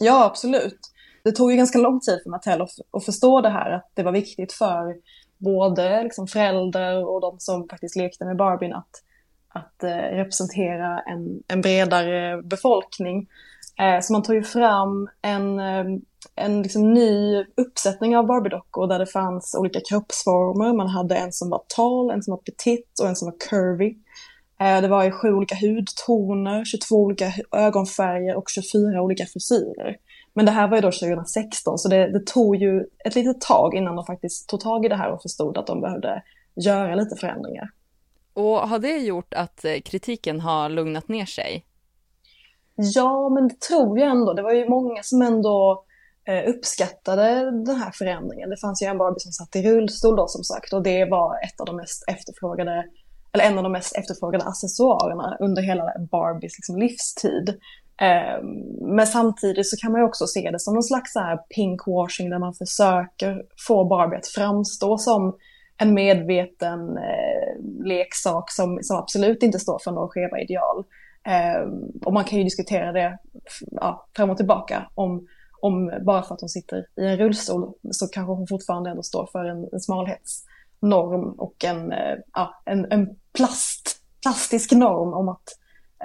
Ja, 0.00 0.24
absolut. 0.24 0.78
Det 1.24 1.32
tog 1.32 1.50
ju 1.50 1.56
ganska 1.56 1.78
lång 1.78 2.00
tid 2.00 2.20
för 2.22 2.30
Mattel 2.30 2.62
att, 2.62 2.70
att 2.90 3.04
förstå 3.04 3.40
det 3.40 3.48
här, 3.48 3.70
att 3.70 3.90
det 3.94 4.02
var 4.02 4.12
viktigt 4.12 4.52
för 4.52 4.96
både 5.38 6.02
liksom 6.02 6.26
föräldrar 6.26 7.04
och 7.04 7.20
de 7.20 7.40
som 7.40 7.68
faktiskt 7.68 7.96
lekte 7.96 8.24
med 8.24 8.36
Barbien 8.36 8.74
att, 8.74 8.90
att 9.48 9.82
eh, 9.82 9.88
representera 9.90 11.00
en, 11.00 11.42
en 11.48 11.60
bredare 11.60 12.42
befolkning. 12.42 13.28
Eh, 13.80 14.00
så 14.00 14.12
man 14.12 14.22
tog 14.22 14.34
ju 14.34 14.42
fram 14.42 15.08
en, 15.22 15.58
eh, 15.58 15.84
en 16.34 16.62
liksom 16.62 16.94
ny 16.94 17.44
uppsättning 17.56 18.16
av 18.16 18.26
Barbie-dockor 18.26 18.86
där 18.86 18.98
det 18.98 19.06
fanns 19.06 19.54
olika 19.58 19.80
kroppsformer. 19.88 20.72
Man 20.72 20.88
hade 20.88 21.16
en 21.16 21.32
som 21.32 21.50
var 21.50 21.62
tal, 21.76 22.10
en 22.10 22.22
som 22.22 22.30
var 22.30 22.38
petit 22.38 23.00
och 23.02 23.08
en 23.08 23.16
som 23.16 23.26
var 23.26 23.36
curvy. 23.50 23.94
Eh, 24.60 24.80
det 24.80 24.88
var 24.88 25.04
i 25.04 25.10
sju 25.10 25.32
olika 25.32 25.54
hudtoner, 25.54 26.64
22 26.64 26.96
olika 26.96 27.32
ögonfärger 27.52 28.36
och 28.36 28.48
24 28.48 29.02
olika 29.02 29.26
frisyrer. 29.26 29.96
Men 30.34 30.46
det 30.46 30.52
här 30.52 30.68
var 30.68 30.76
ju 30.76 30.80
då 30.80 30.92
2016 30.92 31.78
så 31.78 31.88
det, 31.88 32.12
det 32.12 32.26
tog 32.26 32.56
ju 32.56 32.84
ett 33.04 33.14
litet 33.14 33.40
tag 33.40 33.74
innan 33.74 33.96
de 33.96 34.06
faktiskt 34.06 34.48
tog 34.48 34.60
tag 34.60 34.84
i 34.84 34.88
det 34.88 34.96
här 34.96 35.10
och 35.10 35.22
förstod 35.22 35.58
att 35.58 35.66
de 35.66 35.80
behövde 35.80 36.22
göra 36.54 36.94
lite 36.94 37.16
förändringar. 37.16 37.70
Och 38.32 38.68
har 38.68 38.78
det 38.78 38.98
gjort 38.98 39.34
att 39.34 39.64
eh, 39.64 39.80
kritiken 39.84 40.40
har 40.40 40.68
lugnat 40.68 41.08
ner 41.08 41.26
sig? 41.26 41.64
Ja, 42.78 43.28
men 43.28 43.48
det 43.48 43.60
tror 43.60 43.98
jag 43.98 44.10
ändå. 44.10 44.32
Det 44.32 44.42
var 44.42 44.52
ju 44.52 44.68
många 44.68 45.02
som 45.02 45.22
ändå 45.22 45.84
eh, 46.28 46.48
uppskattade 46.48 47.50
den 47.50 47.76
här 47.76 47.90
förändringen. 47.94 48.50
Det 48.50 48.56
fanns 48.56 48.82
ju 48.82 48.86
en 48.86 48.98
Barbie 48.98 49.20
som 49.20 49.32
satt 49.32 49.56
i 49.56 49.62
rullstol 49.62 50.16
då 50.16 50.28
som 50.28 50.44
sagt 50.44 50.72
och 50.72 50.82
det 50.82 51.04
var 51.04 51.44
ett 51.44 51.60
av 51.60 51.66
de 51.66 51.76
mest 51.76 52.04
efterfrågade, 52.08 52.84
eller 53.32 53.44
en 53.44 53.58
av 53.58 53.62
de 53.62 53.72
mest 53.72 53.96
efterfrågade 53.96 54.44
accessoarerna 54.44 55.36
under 55.40 55.62
hela 55.62 55.92
Barbies 56.10 56.58
liksom, 56.58 56.78
livstid. 56.78 57.58
Ehm, 58.00 58.46
men 58.96 59.06
samtidigt 59.06 59.68
så 59.68 59.76
kan 59.76 59.92
man 59.92 60.00
ju 60.00 60.06
också 60.06 60.26
se 60.26 60.50
det 60.50 60.60
som 60.60 60.74
någon 60.74 60.82
slags 60.82 61.12
så 61.12 61.20
här 61.20 61.36
pinkwashing 61.36 62.30
där 62.30 62.38
man 62.38 62.54
försöker 62.54 63.42
få 63.66 63.84
Barbie 63.84 64.16
att 64.16 64.26
framstå 64.26 64.98
som 64.98 65.36
en 65.78 65.94
medveten 65.94 66.80
eh, 66.96 67.84
leksak 67.84 68.52
som, 68.52 68.78
som 68.82 68.96
absolut 68.96 69.42
inte 69.42 69.58
står 69.58 69.78
för 69.84 69.90
några 69.90 70.08
skeva 70.08 70.40
ideal. 70.40 70.84
Eh, 71.26 71.68
och 72.04 72.12
man 72.12 72.24
kan 72.24 72.38
ju 72.38 72.44
diskutera 72.44 72.92
det 72.92 73.18
ja, 73.70 74.06
fram 74.16 74.30
och 74.30 74.36
tillbaka 74.36 74.90
om, 74.94 75.26
om 75.60 75.92
bara 76.06 76.22
för 76.22 76.34
att 76.34 76.40
hon 76.40 76.48
sitter 76.48 76.86
i 76.96 77.04
en 77.06 77.16
rullstol 77.16 77.72
så 77.90 78.08
kanske 78.08 78.32
hon 78.32 78.46
fortfarande 78.46 78.90
ändå 78.90 79.02
står 79.02 79.28
för 79.32 79.44
en, 79.44 79.68
en 79.72 79.80
smalhetsnorm 79.80 81.32
och 81.38 81.64
en, 81.64 81.92
eh, 81.92 82.16
ja, 82.34 82.62
en, 82.64 82.92
en 82.92 83.16
plast, 83.32 84.02
plastisk 84.22 84.72
norm 84.72 85.14
om 85.14 85.28
att 85.28 85.44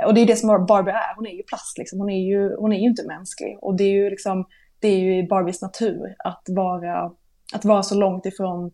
och 0.06 0.14
det 0.14 0.22
är 0.22 0.26
det 0.26 0.36
som 0.36 0.66
Barbie 0.66 0.92
är, 0.92 1.16
hon 1.16 1.28
är 1.28 1.32
ju 1.32 1.44
plast 1.44 1.78
liksom. 1.78 2.00
Hon 2.00 2.10
är 2.10 2.28
ju, 2.28 2.56
hon 2.56 2.74
är 2.74 2.78
ju 2.78 2.88
inte 2.88 3.08
mänsklig. 3.08 3.58
Och 3.62 3.76
det 3.76 3.84
är 3.84 3.92
ju 3.92 4.10
liksom, 4.10 4.46
det 4.80 4.88
är 4.88 4.98
ju 4.98 5.18
i 5.18 5.28
Barbies 5.28 5.62
natur 5.62 6.16
att 6.24 6.44
vara, 6.48 7.12
att 7.54 7.66
vara 7.66 7.84
så 7.84 7.96
långt 7.96 8.26
ifrån 8.26 8.72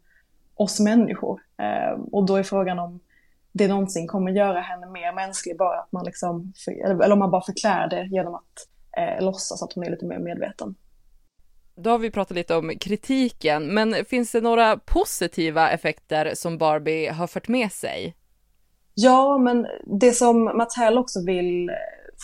oss 0.55 0.79
människor. 0.79 1.41
Eh, 1.57 2.01
och 2.11 2.25
då 2.25 2.35
är 2.35 2.43
frågan 2.43 2.79
om 2.79 2.99
det 3.51 3.67
någonsin 3.67 4.07
kommer 4.07 4.31
göra 4.31 4.59
henne 4.59 4.87
mer 4.87 5.13
mänsklig, 5.13 5.57
bara 5.57 5.79
att 5.79 5.91
man 5.91 6.05
liksom, 6.05 6.53
eller 6.93 7.11
om 7.11 7.19
man 7.19 7.31
bara 7.31 7.41
förklär 7.41 7.89
det 7.89 8.07
genom 8.11 8.35
att 8.35 8.67
eh, 8.97 9.25
låtsas 9.25 9.63
att 9.63 9.73
hon 9.73 9.83
är 9.83 9.91
lite 9.91 10.05
mer 10.05 10.19
medveten. 10.19 10.75
Då 11.75 11.89
har 11.89 11.97
vi 11.97 12.11
pratat 12.11 12.35
lite 12.35 12.55
om 12.55 12.71
kritiken, 12.79 13.73
men 13.73 14.05
finns 14.05 14.31
det 14.31 14.41
några 14.41 14.77
positiva 14.77 15.71
effekter 15.71 16.31
som 16.35 16.57
Barbie 16.57 17.07
har 17.07 17.27
fört 17.27 17.47
med 17.47 17.71
sig? 17.71 18.15
Ja, 18.93 19.37
men 19.37 19.67
det 19.99 20.11
som 20.11 20.43
Mattel 20.43 20.97
också 20.97 21.25
vill 21.25 21.71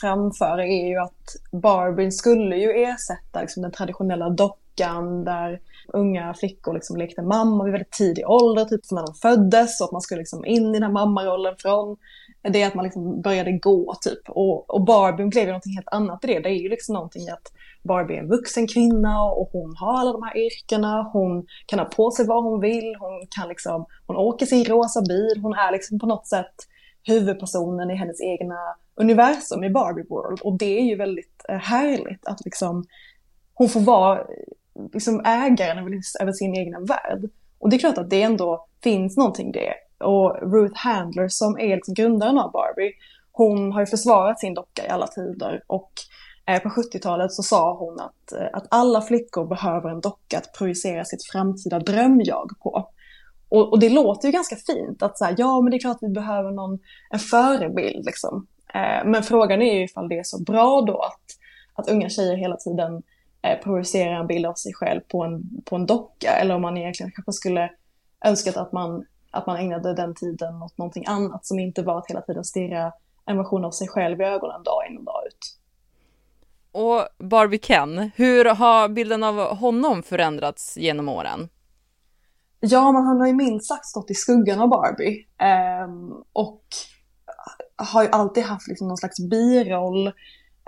framföra 0.01 0.65
är 0.65 0.87
ju 0.87 0.97
att 0.97 1.35
Barbie 1.61 2.11
skulle 2.11 2.57
ju 2.57 2.71
ersätta 2.71 3.41
liksom, 3.41 3.63
den 3.63 3.71
traditionella 3.71 4.29
dockan 4.75 5.23
där 5.23 5.59
unga 5.93 6.33
flickor 6.33 6.73
liksom 6.73 6.97
lekte 6.97 7.21
mamma 7.21 7.63
vid 7.63 7.71
väldigt 7.71 7.91
tidig 7.91 8.29
ålder, 8.29 8.65
typ 8.65 8.85
som 8.85 8.95
när 8.95 9.05
de 9.05 9.13
föddes, 9.13 9.81
och 9.81 9.85
att 9.85 9.91
man 9.91 10.01
skulle 10.01 10.19
liksom 10.19 10.45
in 10.45 10.69
i 10.69 10.73
den 10.73 10.83
här 10.83 10.91
mammarollen 10.91 11.55
från 11.59 11.97
det 12.43 12.63
att 12.63 12.75
man 12.75 12.83
liksom 12.83 13.21
började 13.21 13.51
gå 13.51 13.95
typ. 14.01 14.29
Och, 14.29 14.69
och 14.69 14.85
Barbie 14.85 15.25
blev 15.25 15.43
ju 15.43 15.47
någonting 15.47 15.75
helt 15.75 15.89
annat 15.91 16.23
i 16.23 16.27
det. 16.27 16.39
Det 16.39 16.49
är 16.49 16.61
ju 16.61 16.69
liksom 16.69 16.93
någonting 16.93 17.29
att 17.29 17.51
Barbie 17.83 18.15
är 18.15 18.19
en 18.19 18.29
vuxen 18.29 18.67
kvinna 18.67 19.23
och 19.23 19.49
hon 19.51 19.75
har 19.77 19.99
alla 19.99 20.11
de 20.11 20.23
här 20.23 20.37
yrkena, 20.37 21.09
hon 21.13 21.45
kan 21.65 21.79
ha 21.79 21.85
på 21.85 22.11
sig 22.11 22.27
vad 22.27 22.43
hon 22.43 22.61
vill, 22.61 22.95
hon 22.99 23.27
kan 23.29 23.49
liksom, 23.49 23.85
hon 24.07 24.15
åker 24.15 24.45
sin 24.45 24.65
rosa 24.65 25.01
bil, 25.01 25.41
hon 25.41 25.53
är 25.53 25.71
liksom 25.71 25.99
på 25.99 26.05
något 26.05 26.27
sätt 26.27 26.55
huvudpersonen 27.03 27.91
i 27.91 27.95
hennes 27.95 28.21
egna 28.21 28.57
universum 28.95 29.63
i 29.63 29.69
Barbie 29.69 30.05
World. 30.09 30.41
Och 30.41 30.57
det 30.57 30.79
är 30.79 30.83
ju 30.83 30.95
väldigt 30.95 31.45
eh, 31.49 31.57
härligt 31.57 32.27
att 32.27 32.45
liksom 32.45 32.83
hon 33.55 33.69
får 33.69 33.79
vara 33.79 34.27
liksom 34.93 35.21
ägaren 35.25 36.01
över 36.21 36.31
sin 36.31 36.55
egna 36.55 36.79
värld. 36.79 37.29
Och 37.59 37.69
det 37.69 37.75
är 37.75 37.79
klart 37.79 37.97
att 37.97 38.09
det 38.09 38.21
ändå 38.21 38.67
finns 38.83 39.17
någonting 39.17 39.51
det. 39.51 39.73
Och 39.99 40.51
Ruth 40.51 40.75
Handler 40.75 41.27
som 41.27 41.59
är 41.59 41.75
liksom 41.75 41.93
grundaren 41.93 42.37
av 42.37 42.51
Barbie, 42.51 42.93
hon 43.31 43.71
har 43.71 43.79
ju 43.79 43.85
försvarat 43.85 44.39
sin 44.39 44.53
docka 44.53 44.85
i 44.85 44.89
alla 44.89 45.07
tider 45.07 45.63
och 45.67 45.91
eh, 46.45 46.61
på 46.61 46.69
70-talet 46.69 47.31
så 47.31 47.43
sa 47.43 47.73
hon 47.73 47.99
att, 47.99 48.31
eh, 48.31 48.47
att 48.53 48.67
alla 48.71 49.01
flickor 49.01 49.45
behöver 49.45 49.89
en 49.89 50.01
docka 50.01 50.37
att 50.37 50.53
projicera 50.57 51.05
sitt 51.05 51.23
framtida 51.23 51.79
drömjag 51.79 52.51
på. 52.59 52.89
Och, 53.49 53.71
och 53.71 53.79
det 53.79 53.89
låter 53.89 54.27
ju 54.27 54.31
ganska 54.31 54.55
fint 54.55 55.03
att 55.03 55.17
säga, 55.17 55.35
ja 55.37 55.61
men 55.61 55.71
det 55.71 55.77
är 55.77 55.79
klart 55.79 55.95
att 55.95 56.09
vi 56.09 56.13
behöver 56.13 56.51
någon, 56.51 56.79
en 57.09 57.19
förebild 57.19 58.05
liksom. 58.05 58.47
Eh, 58.73 59.05
men 59.05 59.23
frågan 59.23 59.61
är 59.61 59.73
ju 59.73 59.83
ifall 59.83 60.09
det 60.09 60.19
är 60.19 60.23
så 60.23 60.43
bra 60.43 60.81
då 60.81 61.01
att, 61.01 61.23
att 61.73 61.89
unga 61.89 62.09
tjejer 62.09 62.35
hela 62.35 62.55
tiden 62.55 63.03
eh, 63.45 63.59
projicerar 63.63 64.19
en 64.19 64.27
bild 64.27 64.45
av 64.45 64.53
sig 64.53 64.73
själv 64.73 65.01
på 65.01 65.23
en, 65.23 65.61
på 65.65 65.75
en 65.75 65.85
docka 65.85 66.31
eller 66.31 66.55
om 66.55 66.61
man 66.61 66.77
egentligen 66.77 67.11
kanske 67.11 67.33
skulle 67.33 67.71
önskat 68.25 68.57
att 68.57 68.71
man, 68.71 69.05
att 69.31 69.47
man 69.47 69.57
ägnade 69.57 69.93
den 69.93 70.15
tiden 70.15 70.63
åt 70.63 70.77
någonting 70.77 71.03
annat 71.07 71.45
som 71.45 71.59
inte 71.59 71.81
var 71.81 71.97
att 71.97 72.09
hela 72.09 72.21
tiden 72.21 72.43
stirra 72.43 72.91
en 73.25 73.37
version 73.37 73.65
av 73.65 73.71
sig 73.71 73.87
själv 73.87 74.21
i 74.21 74.23
ögonen 74.23 74.63
dag 74.63 74.83
in 74.89 74.97
och 74.97 75.03
dag 75.03 75.21
ut. 75.27 75.59
Och 76.71 77.25
Barbie 77.25 77.57
Ken, 77.57 78.11
hur 78.15 78.45
har 78.45 78.89
bilden 78.89 79.23
av 79.23 79.55
honom 79.55 80.03
förändrats 80.03 80.77
genom 80.77 81.09
åren? 81.09 81.49
Ja, 82.59 82.91
men 82.91 83.03
han 83.03 83.19
har 83.19 83.27
ju 83.27 83.33
minst 83.33 83.67
sagt 83.67 83.85
stått 83.85 84.11
i 84.11 84.13
skuggan 84.13 84.59
av 84.59 84.69
Barbie. 84.69 85.25
Eh, 85.37 85.89
och 86.33 86.63
har 87.75 88.03
ju 88.03 88.09
alltid 88.09 88.43
haft 88.43 88.67
liksom 88.67 88.87
någon 88.87 88.97
slags 88.97 89.19
biroll 89.29 90.11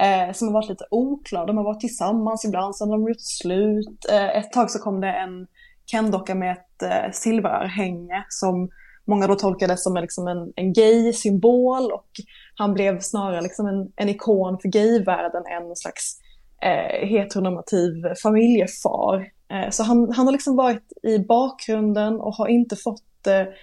eh, 0.02 0.34
som 0.34 0.48
har 0.48 0.54
varit 0.54 0.70
lite 0.70 0.88
oklar. 0.92 1.48
De 1.48 1.58
har 1.58 1.64
varit 1.64 1.80
tillsammans 1.80 2.46
ibland, 2.46 2.76
sen 2.76 2.90
har 2.90 2.98
de 2.98 3.08
gjort 3.08 3.22
slut. 3.22 4.06
Eh, 4.12 4.38
ett 4.38 4.52
tag 4.52 4.72
så 4.72 4.80
kom 4.80 5.02
det 5.02 5.12
en 5.12 5.48
Ken-docka 5.92 6.36
med 6.36 6.52
ett 6.52 6.84
eh, 6.84 7.12
silverörhänge 7.12 8.26
som 8.30 8.70
många 9.08 9.28
då 9.28 9.36
tolkade 9.36 9.78
som 9.78 9.96
liksom 9.96 10.28
en, 10.28 10.54
en 10.56 10.74
gay-symbol 10.74 11.92
och 11.92 12.10
han 12.56 12.74
blev 12.74 13.00
snarare 13.00 13.42
liksom 13.42 13.68
en, 13.68 13.92
en 13.96 14.10
ikon 14.10 14.60
för 14.62 14.70
gayvärlden 14.70 15.44
än 15.46 15.70
en 15.70 15.76
slags 15.76 16.20
eh, 16.62 17.08
heteronormativ 17.08 17.94
familjefar. 18.24 19.28
Eh, 19.52 19.70
så 19.70 19.84
han, 19.84 20.14
han 20.14 20.26
har 20.26 20.32
liksom 20.32 20.56
varit 20.56 20.92
i 21.04 21.20
bakgrunden 21.20 22.20
och 22.20 22.34
har 22.34 22.48
inte 22.48 22.76
fått 22.76 23.28
eh, 23.28 23.54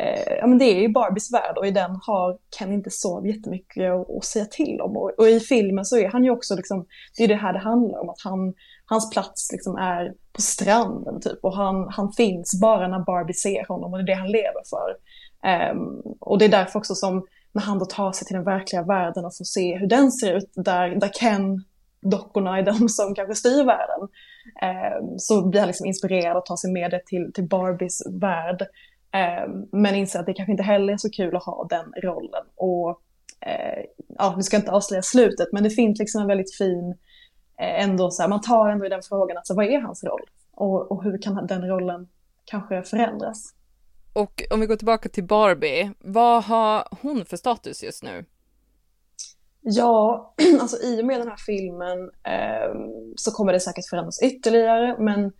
eh, 0.00 0.36
ja 0.40 0.46
men 0.46 0.58
det 0.58 0.64
är 0.64 0.80
ju 0.80 0.88
Barbies 0.88 1.32
värld 1.32 1.58
och 1.58 1.66
i 1.66 1.70
den 1.70 1.98
har 2.02 2.38
Ken 2.58 2.72
inte 2.72 2.90
så 2.90 3.22
jättemycket 3.26 3.92
att, 3.92 4.16
att 4.16 4.24
säga 4.24 4.44
till 4.44 4.80
om. 4.80 4.96
Och, 4.96 5.10
och, 5.18 5.28
i 5.28 5.40
filmen 5.40 5.84
så 5.84 5.96
är 5.98 6.08
han 6.08 6.24
ju 6.24 6.30
också 6.30 6.56
liksom, 6.56 6.86
det 7.16 7.24
är 7.24 7.28
det 7.28 7.34
här 7.34 7.52
det 7.52 7.58
handlar 7.58 7.98
om, 7.98 8.08
att 8.08 8.20
han, 8.24 8.54
hans 8.84 9.10
plats 9.10 9.52
liksom 9.52 9.76
är 9.76 10.14
på 10.32 10.42
stranden 10.42 11.20
typ 11.20 11.38
och 11.42 11.56
han, 11.56 11.88
han 11.88 12.12
finns 12.12 12.60
bara 12.60 12.88
när 12.88 13.04
Barbie 13.04 13.34
ser 13.34 13.68
honom 13.68 13.92
och 13.92 13.98
det 13.98 14.12
är 14.12 14.16
det 14.16 14.20
han 14.20 14.30
lever 14.30 14.62
för. 14.70 14.96
Um, 15.72 16.02
och 16.20 16.38
det 16.38 16.44
är 16.44 16.48
därför 16.48 16.78
också 16.78 16.94
som 16.94 17.26
när 17.52 17.62
han 17.62 17.78
då 17.78 17.84
tar 17.84 18.12
sig 18.12 18.26
till 18.26 18.36
den 18.36 18.44
verkliga 18.44 18.82
världen 18.82 19.24
och 19.24 19.36
får 19.36 19.44
se 19.44 19.78
hur 19.78 19.86
den 19.86 20.12
ser 20.12 20.36
ut, 20.36 20.50
där, 20.54 20.88
där 20.88 21.08
Ken 21.08 21.64
dockorna 22.00 22.58
är 22.58 22.62
de 22.62 22.88
som 22.88 23.14
kanske 23.14 23.34
styr 23.34 23.64
världen. 23.64 24.08
Eh, 24.62 25.16
så 25.18 25.48
blir 25.48 25.60
han 25.60 25.66
liksom 25.66 25.86
inspirerad 25.86 26.36
att 26.36 26.46
ta 26.46 26.56
sig 26.56 26.72
med 26.72 26.90
det 26.90 27.06
till, 27.06 27.32
till 27.34 27.48
Barbies 27.48 28.02
värld. 28.20 28.66
Eh, 29.14 29.48
men 29.72 29.94
inser 29.94 30.20
att 30.20 30.26
det 30.26 30.34
kanske 30.34 30.52
inte 30.52 30.62
heller 30.62 30.92
är 30.92 30.96
så 30.96 31.10
kul 31.10 31.36
att 31.36 31.44
ha 31.44 31.66
den 31.70 31.92
rollen. 32.02 32.44
Och 32.54 33.00
eh, 33.40 33.84
ja, 34.18 34.34
vi 34.36 34.42
ska 34.42 34.56
inte 34.56 34.72
avslöja 34.72 35.02
slutet, 35.02 35.48
men 35.52 35.62
det 35.62 35.70
finns 35.70 35.98
liksom 35.98 36.20
en 36.20 36.28
väldigt 36.28 36.54
fin, 36.54 36.90
eh, 37.60 37.82
ändå 37.82 38.10
så 38.10 38.22
här, 38.22 38.28
man 38.28 38.40
tar 38.40 38.68
ändå 38.68 38.86
i 38.86 38.88
den 38.88 39.02
frågan, 39.02 39.36
alltså 39.36 39.54
vad 39.54 39.66
är 39.66 39.80
hans 39.80 40.04
roll? 40.04 40.22
Och, 40.52 40.92
och 40.92 41.04
hur 41.04 41.22
kan 41.22 41.46
den 41.46 41.68
rollen 41.68 42.08
kanske 42.44 42.82
förändras? 42.82 43.54
Och 44.12 44.42
om 44.50 44.60
vi 44.60 44.66
går 44.66 44.76
tillbaka 44.76 45.08
till 45.08 45.24
Barbie, 45.24 45.92
vad 45.98 46.44
har 46.44 46.88
hon 47.02 47.24
för 47.24 47.36
status 47.36 47.82
just 47.82 48.02
nu? 48.02 48.24
Ja, 49.60 50.34
alltså 50.60 50.82
i 50.82 51.02
och 51.02 51.06
med 51.06 51.20
den 51.20 51.28
här 51.28 51.36
filmen 51.46 51.98
eh, 52.24 52.74
så 53.16 53.30
kommer 53.30 53.52
det 53.52 53.60
säkert 53.60 53.88
förändras 53.90 54.22
ytterligare, 54.22 54.96
men 54.98 55.32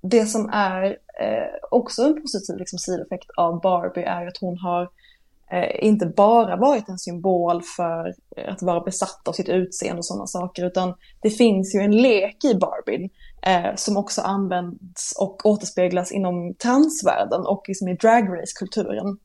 det 0.00 0.26
som 0.26 0.48
är 0.52 0.84
eh, 1.20 1.54
också 1.70 2.02
en 2.02 2.22
positiv 2.22 2.56
liksom, 2.56 2.78
sidoeffekt 2.78 3.30
av 3.36 3.60
Barbie 3.60 4.04
är 4.04 4.26
att 4.26 4.38
hon 4.40 4.58
har 4.58 4.88
eh, 5.50 5.84
inte 5.86 6.06
bara 6.06 6.56
varit 6.56 6.88
en 6.88 6.98
symbol 6.98 7.62
för 7.76 8.14
eh, 8.36 8.52
att 8.52 8.62
vara 8.62 8.80
besatt 8.80 9.28
av 9.28 9.32
sitt 9.32 9.48
utseende 9.48 9.98
och 9.98 10.06
sådana 10.06 10.26
saker, 10.26 10.66
utan 10.66 10.94
det 11.22 11.30
finns 11.30 11.74
ju 11.74 11.80
en 11.80 11.96
lek 11.96 12.44
i 12.44 12.54
Barbie 12.54 13.10
eh, 13.42 13.74
som 13.76 13.96
också 13.96 14.20
används 14.20 15.14
och 15.18 15.46
återspeglas 15.46 16.12
inom 16.12 16.54
transvärlden 16.54 17.46
och 17.46 17.64
liksom 17.68 17.88
i 17.88 17.96
dragrace-kulturen. 17.96 19.18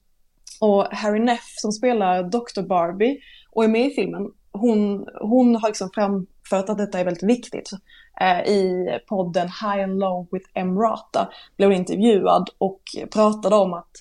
Och 0.61 0.85
Harry 0.85 1.19
Neff 1.19 1.53
som 1.61 1.71
spelar 1.71 2.23
Dr. 2.23 2.67
Barbie 2.67 3.19
och 3.51 3.63
är 3.63 3.67
med 3.67 3.85
i 3.85 3.95
filmen, 3.95 4.31
hon, 4.51 5.07
hon 5.21 5.55
har 5.55 5.69
liksom 5.69 5.89
framfört 5.95 6.69
att 6.69 6.77
detta 6.77 6.99
är 6.99 7.05
väldigt 7.05 7.23
viktigt. 7.23 7.69
Eh, 8.21 8.47
I 8.47 8.85
podden 9.09 9.47
High 9.47 9.83
and 9.83 9.99
Low 9.99 10.27
with 10.31 10.49
Emrata 10.53 11.29
blev 11.57 11.71
intervjuad 11.71 12.49
och 12.57 12.81
pratade 13.13 13.55
om 13.55 13.73
att 13.73 13.91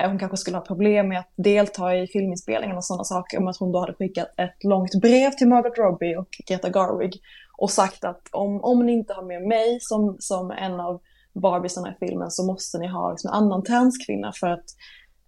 eh, 0.00 0.08
hon 0.08 0.18
kanske 0.18 0.36
skulle 0.36 0.56
ha 0.56 0.64
problem 0.64 1.08
med 1.08 1.18
att 1.18 1.32
delta 1.36 1.96
i 1.96 2.06
filminspelningen 2.06 2.76
och 2.76 2.84
sådana 2.84 3.04
saker. 3.04 3.38
Om 3.38 3.48
att 3.48 3.56
hon 3.56 3.72
då 3.72 3.80
hade 3.80 3.94
skickat 3.94 4.28
ett 4.36 4.64
långt 4.64 4.94
brev 5.02 5.30
till 5.30 5.48
Margot 5.48 5.78
Robbie 5.78 6.16
och 6.16 6.28
Greta 6.48 6.68
Garwig 6.68 7.20
och 7.58 7.70
sagt 7.70 8.04
att 8.04 8.28
om, 8.32 8.64
om 8.64 8.86
ni 8.86 8.92
inte 8.92 9.14
har 9.14 9.22
med 9.22 9.42
mig 9.42 9.78
som, 9.80 10.16
som 10.18 10.50
en 10.50 10.80
av 10.80 11.00
barbiesarna 11.32 11.92
i 11.92 12.06
filmen 12.06 12.30
så 12.30 12.46
måste 12.46 12.78
ni 12.78 12.86
ha 12.86 13.10
liksom 13.10 13.28
en 13.28 13.34
annan 13.34 13.64
transkvinna 13.64 14.32
för 14.40 14.46
att 14.46 14.64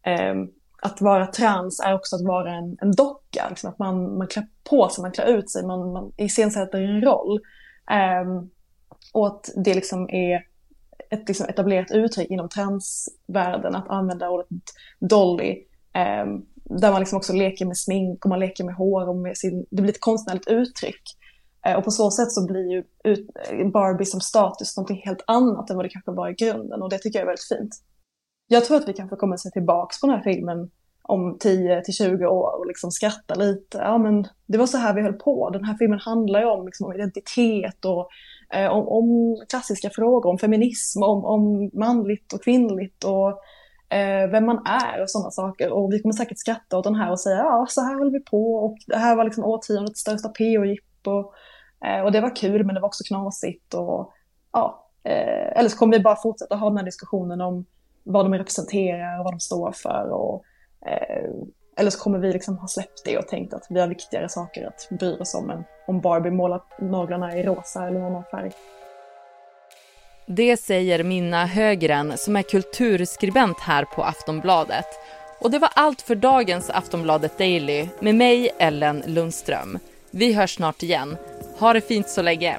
eh, 0.06 0.34
att 0.84 1.00
vara 1.00 1.26
trans 1.26 1.80
är 1.80 1.94
också 1.94 2.16
att 2.16 2.24
vara 2.24 2.54
en, 2.54 2.76
en 2.80 2.92
docka, 2.92 3.46
liksom 3.48 3.70
att 3.70 3.78
man, 3.78 4.18
man 4.18 4.26
klär 4.26 4.46
på 4.70 4.88
sig, 4.88 5.02
man 5.02 5.12
klär 5.12 5.26
ut 5.26 5.50
sig, 5.50 5.66
man, 5.66 5.92
man 5.92 6.12
iscensätter 6.16 6.78
en 6.78 7.00
roll. 7.00 7.40
Um, 7.90 8.50
och 9.12 9.26
att 9.26 9.50
det 9.56 9.74
liksom 9.74 10.10
är 10.10 10.46
ett 11.10 11.28
liksom 11.28 11.46
etablerat 11.48 11.90
uttryck 11.90 12.30
inom 12.30 12.48
transvärlden 12.48 13.74
att 13.74 13.88
använda 13.88 14.30
ordet 14.30 14.48
dolly. 15.00 15.64
Eh, 15.94 16.26
där 16.64 16.90
man 16.90 17.00
liksom 17.00 17.16
också 17.16 17.32
leker 17.32 17.66
med 17.66 17.76
smink 17.76 18.24
och 18.24 18.28
man 18.28 18.40
leker 18.40 18.64
med 18.64 18.74
hår 18.74 19.08
och 19.08 19.16
med 19.16 19.36
sin, 19.36 19.66
det 19.70 19.82
blir 19.82 19.92
ett 19.92 20.00
konstnärligt 20.00 20.48
uttryck. 20.48 21.02
Eh, 21.66 21.74
och 21.74 21.84
på 21.84 21.90
så 21.90 22.10
sätt 22.10 22.32
så 22.32 22.46
blir 22.46 22.72
ju 22.72 22.84
ut, 23.04 23.30
eh, 23.50 23.68
Barbie 23.68 24.04
som 24.04 24.20
status 24.20 24.76
någonting 24.76 25.02
helt 25.04 25.24
annat 25.26 25.70
än 25.70 25.76
vad 25.76 25.84
det 25.84 25.88
kanske 25.88 26.10
var 26.10 26.28
i 26.28 26.34
grunden 26.34 26.82
och 26.82 26.90
det 26.90 26.98
tycker 26.98 27.18
jag 27.18 27.22
är 27.22 27.26
väldigt 27.26 27.58
fint. 27.58 27.74
Jag 28.46 28.64
tror 28.64 28.76
att 28.76 28.88
vi 28.88 28.92
kanske 28.92 29.16
kommer 29.16 29.34
att 29.34 29.40
se 29.40 29.50
tillbaks 29.50 30.00
på 30.00 30.06
den 30.06 30.16
här 30.16 30.22
filmen 30.22 30.70
om 31.08 31.36
10 31.40 31.84
till 31.84 31.94
20 31.94 32.26
år 32.26 32.58
och 32.58 32.66
liksom 32.66 32.90
skratta 32.90 33.34
lite. 33.34 33.78
Ja 33.78 33.98
men 33.98 34.26
det 34.46 34.58
var 34.58 34.66
så 34.66 34.78
här 34.78 34.94
vi 34.94 35.02
höll 35.02 35.12
på. 35.12 35.50
Den 35.50 35.64
här 35.64 35.74
filmen 35.74 35.98
handlar 35.98 36.40
ju 36.40 36.46
om, 36.46 36.66
liksom, 36.66 36.86
om 36.86 36.92
identitet 36.92 37.84
och 37.84 38.08
eh, 38.54 38.70
om, 38.70 38.88
om, 38.88 39.36
klassiska 39.48 39.90
frågor, 39.90 40.30
om 40.30 40.38
feminism, 40.38 41.02
om, 41.02 41.24
om 41.24 41.70
manligt 41.72 42.32
och 42.32 42.44
kvinnligt 42.44 43.04
och 43.04 43.28
eh, 43.96 44.30
vem 44.30 44.46
man 44.46 44.66
är 44.66 45.02
och 45.02 45.10
sådana 45.10 45.30
saker. 45.30 45.72
Och 45.72 45.92
vi 45.92 46.02
kommer 46.02 46.12
säkert 46.12 46.38
skratta 46.38 46.78
åt 46.78 46.84
den 46.84 46.94
här 46.94 47.10
och 47.10 47.20
säga 47.20 47.36
ja 47.36 47.66
så 47.68 47.80
här 47.80 47.98
höll 47.98 48.10
vi 48.10 48.20
på 48.20 48.54
och 48.54 48.76
det 48.86 48.96
här 48.96 49.16
var 49.16 49.24
liksom 49.24 49.44
årtiondets 49.44 50.00
största 50.00 50.28
PO-jippo. 50.28 51.32
Eh, 51.84 52.04
och 52.04 52.12
det 52.12 52.20
var 52.20 52.36
kul 52.36 52.64
men 52.64 52.74
det 52.74 52.80
var 52.80 52.88
också 52.88 53.04
knasigt 53.04 53.74
och 53.74 54.12
ja. 54.52 54.80
Eh, 55.02 55.58
eller 55.58 55.68
så 55.68 55.78
kommer 55.78 55.96
vi 55.96 56.02
bara 56.02 56.16
fortsätta 56.16 56.56
ha 56.56 56.68
den 56.68 56.78
här 56.78 56.84
diskussionen 56.84 57.40
om 57.40 57.64
vad 58.02 58.24
de 58.24 58.34
representerar 58.34 59.18
och 59.18 59.24
vad 59.24 59.32
de 59.32 59.40
står 59.40 59.72
för. 59.72 60.10
Och, 60.10 60.44
Eh, 60.86 61.30
eller 61.76 61.90
så 61.90 61.98
kommer 61.98 62.18
vi 62.18 62.32
liksom 62.32 62.58
ha 62.58 62.68
släppt 62.68 63.04
det 63.04 63.18
och 63.18 63.28
tänkt 63.28 63.54
att 63.54 63.66
vi 63.70 63.80
har 63.80 63.88
viktigare 63.88 64.28
saker 64.28 64.66
att 64.66 64.88
bry 64.90 65.18
oss 65.18 65.34
om 65.34 65.50
än 65.50 65.64
om 65.86 66.00
Barbie 66.00 66.30
målar 66.30 66.62
naglarna 66.80 67.38
i 67.38 67.42
rosa 67.42 67.86
eller 67.86 68.00
någon 68.00 68.12
annan 68.12 68.24
färg. 68.30 68.52
Det 70.26 70.56
säger 70.56 71.02
Minna 71.04 71.46
Högren 71.46 72.18
som 72.18 72.36
är 72.36 72.42
kulturskribent 72.42 73.60
här 73.60 73.84
på 73.84 74.02
Aftonbladet. 74.02 74.86
Och 75.40 75.50
det 75.50 75.58
var 75.58 75.70
allt 75.74 76.02
för 76.02 76.14
dagens 76.14 76.70
Aftonbladet 76.70 77.38
Daily 77.38 77.88
med 78.00 78.14
mig, 78.14 78.50
Ellen 78.58 79.02
Lundström. 79.06 79.78
Vi 80.10 80.32
hörs 80.32 80.54
snart 80.54 80.82
igen. 80.82 81.16
Ha 81.58 81.72
det 81.72 81.80
fint 81.80 82.08
så 82.08 82.22
länge. 82.22 82.58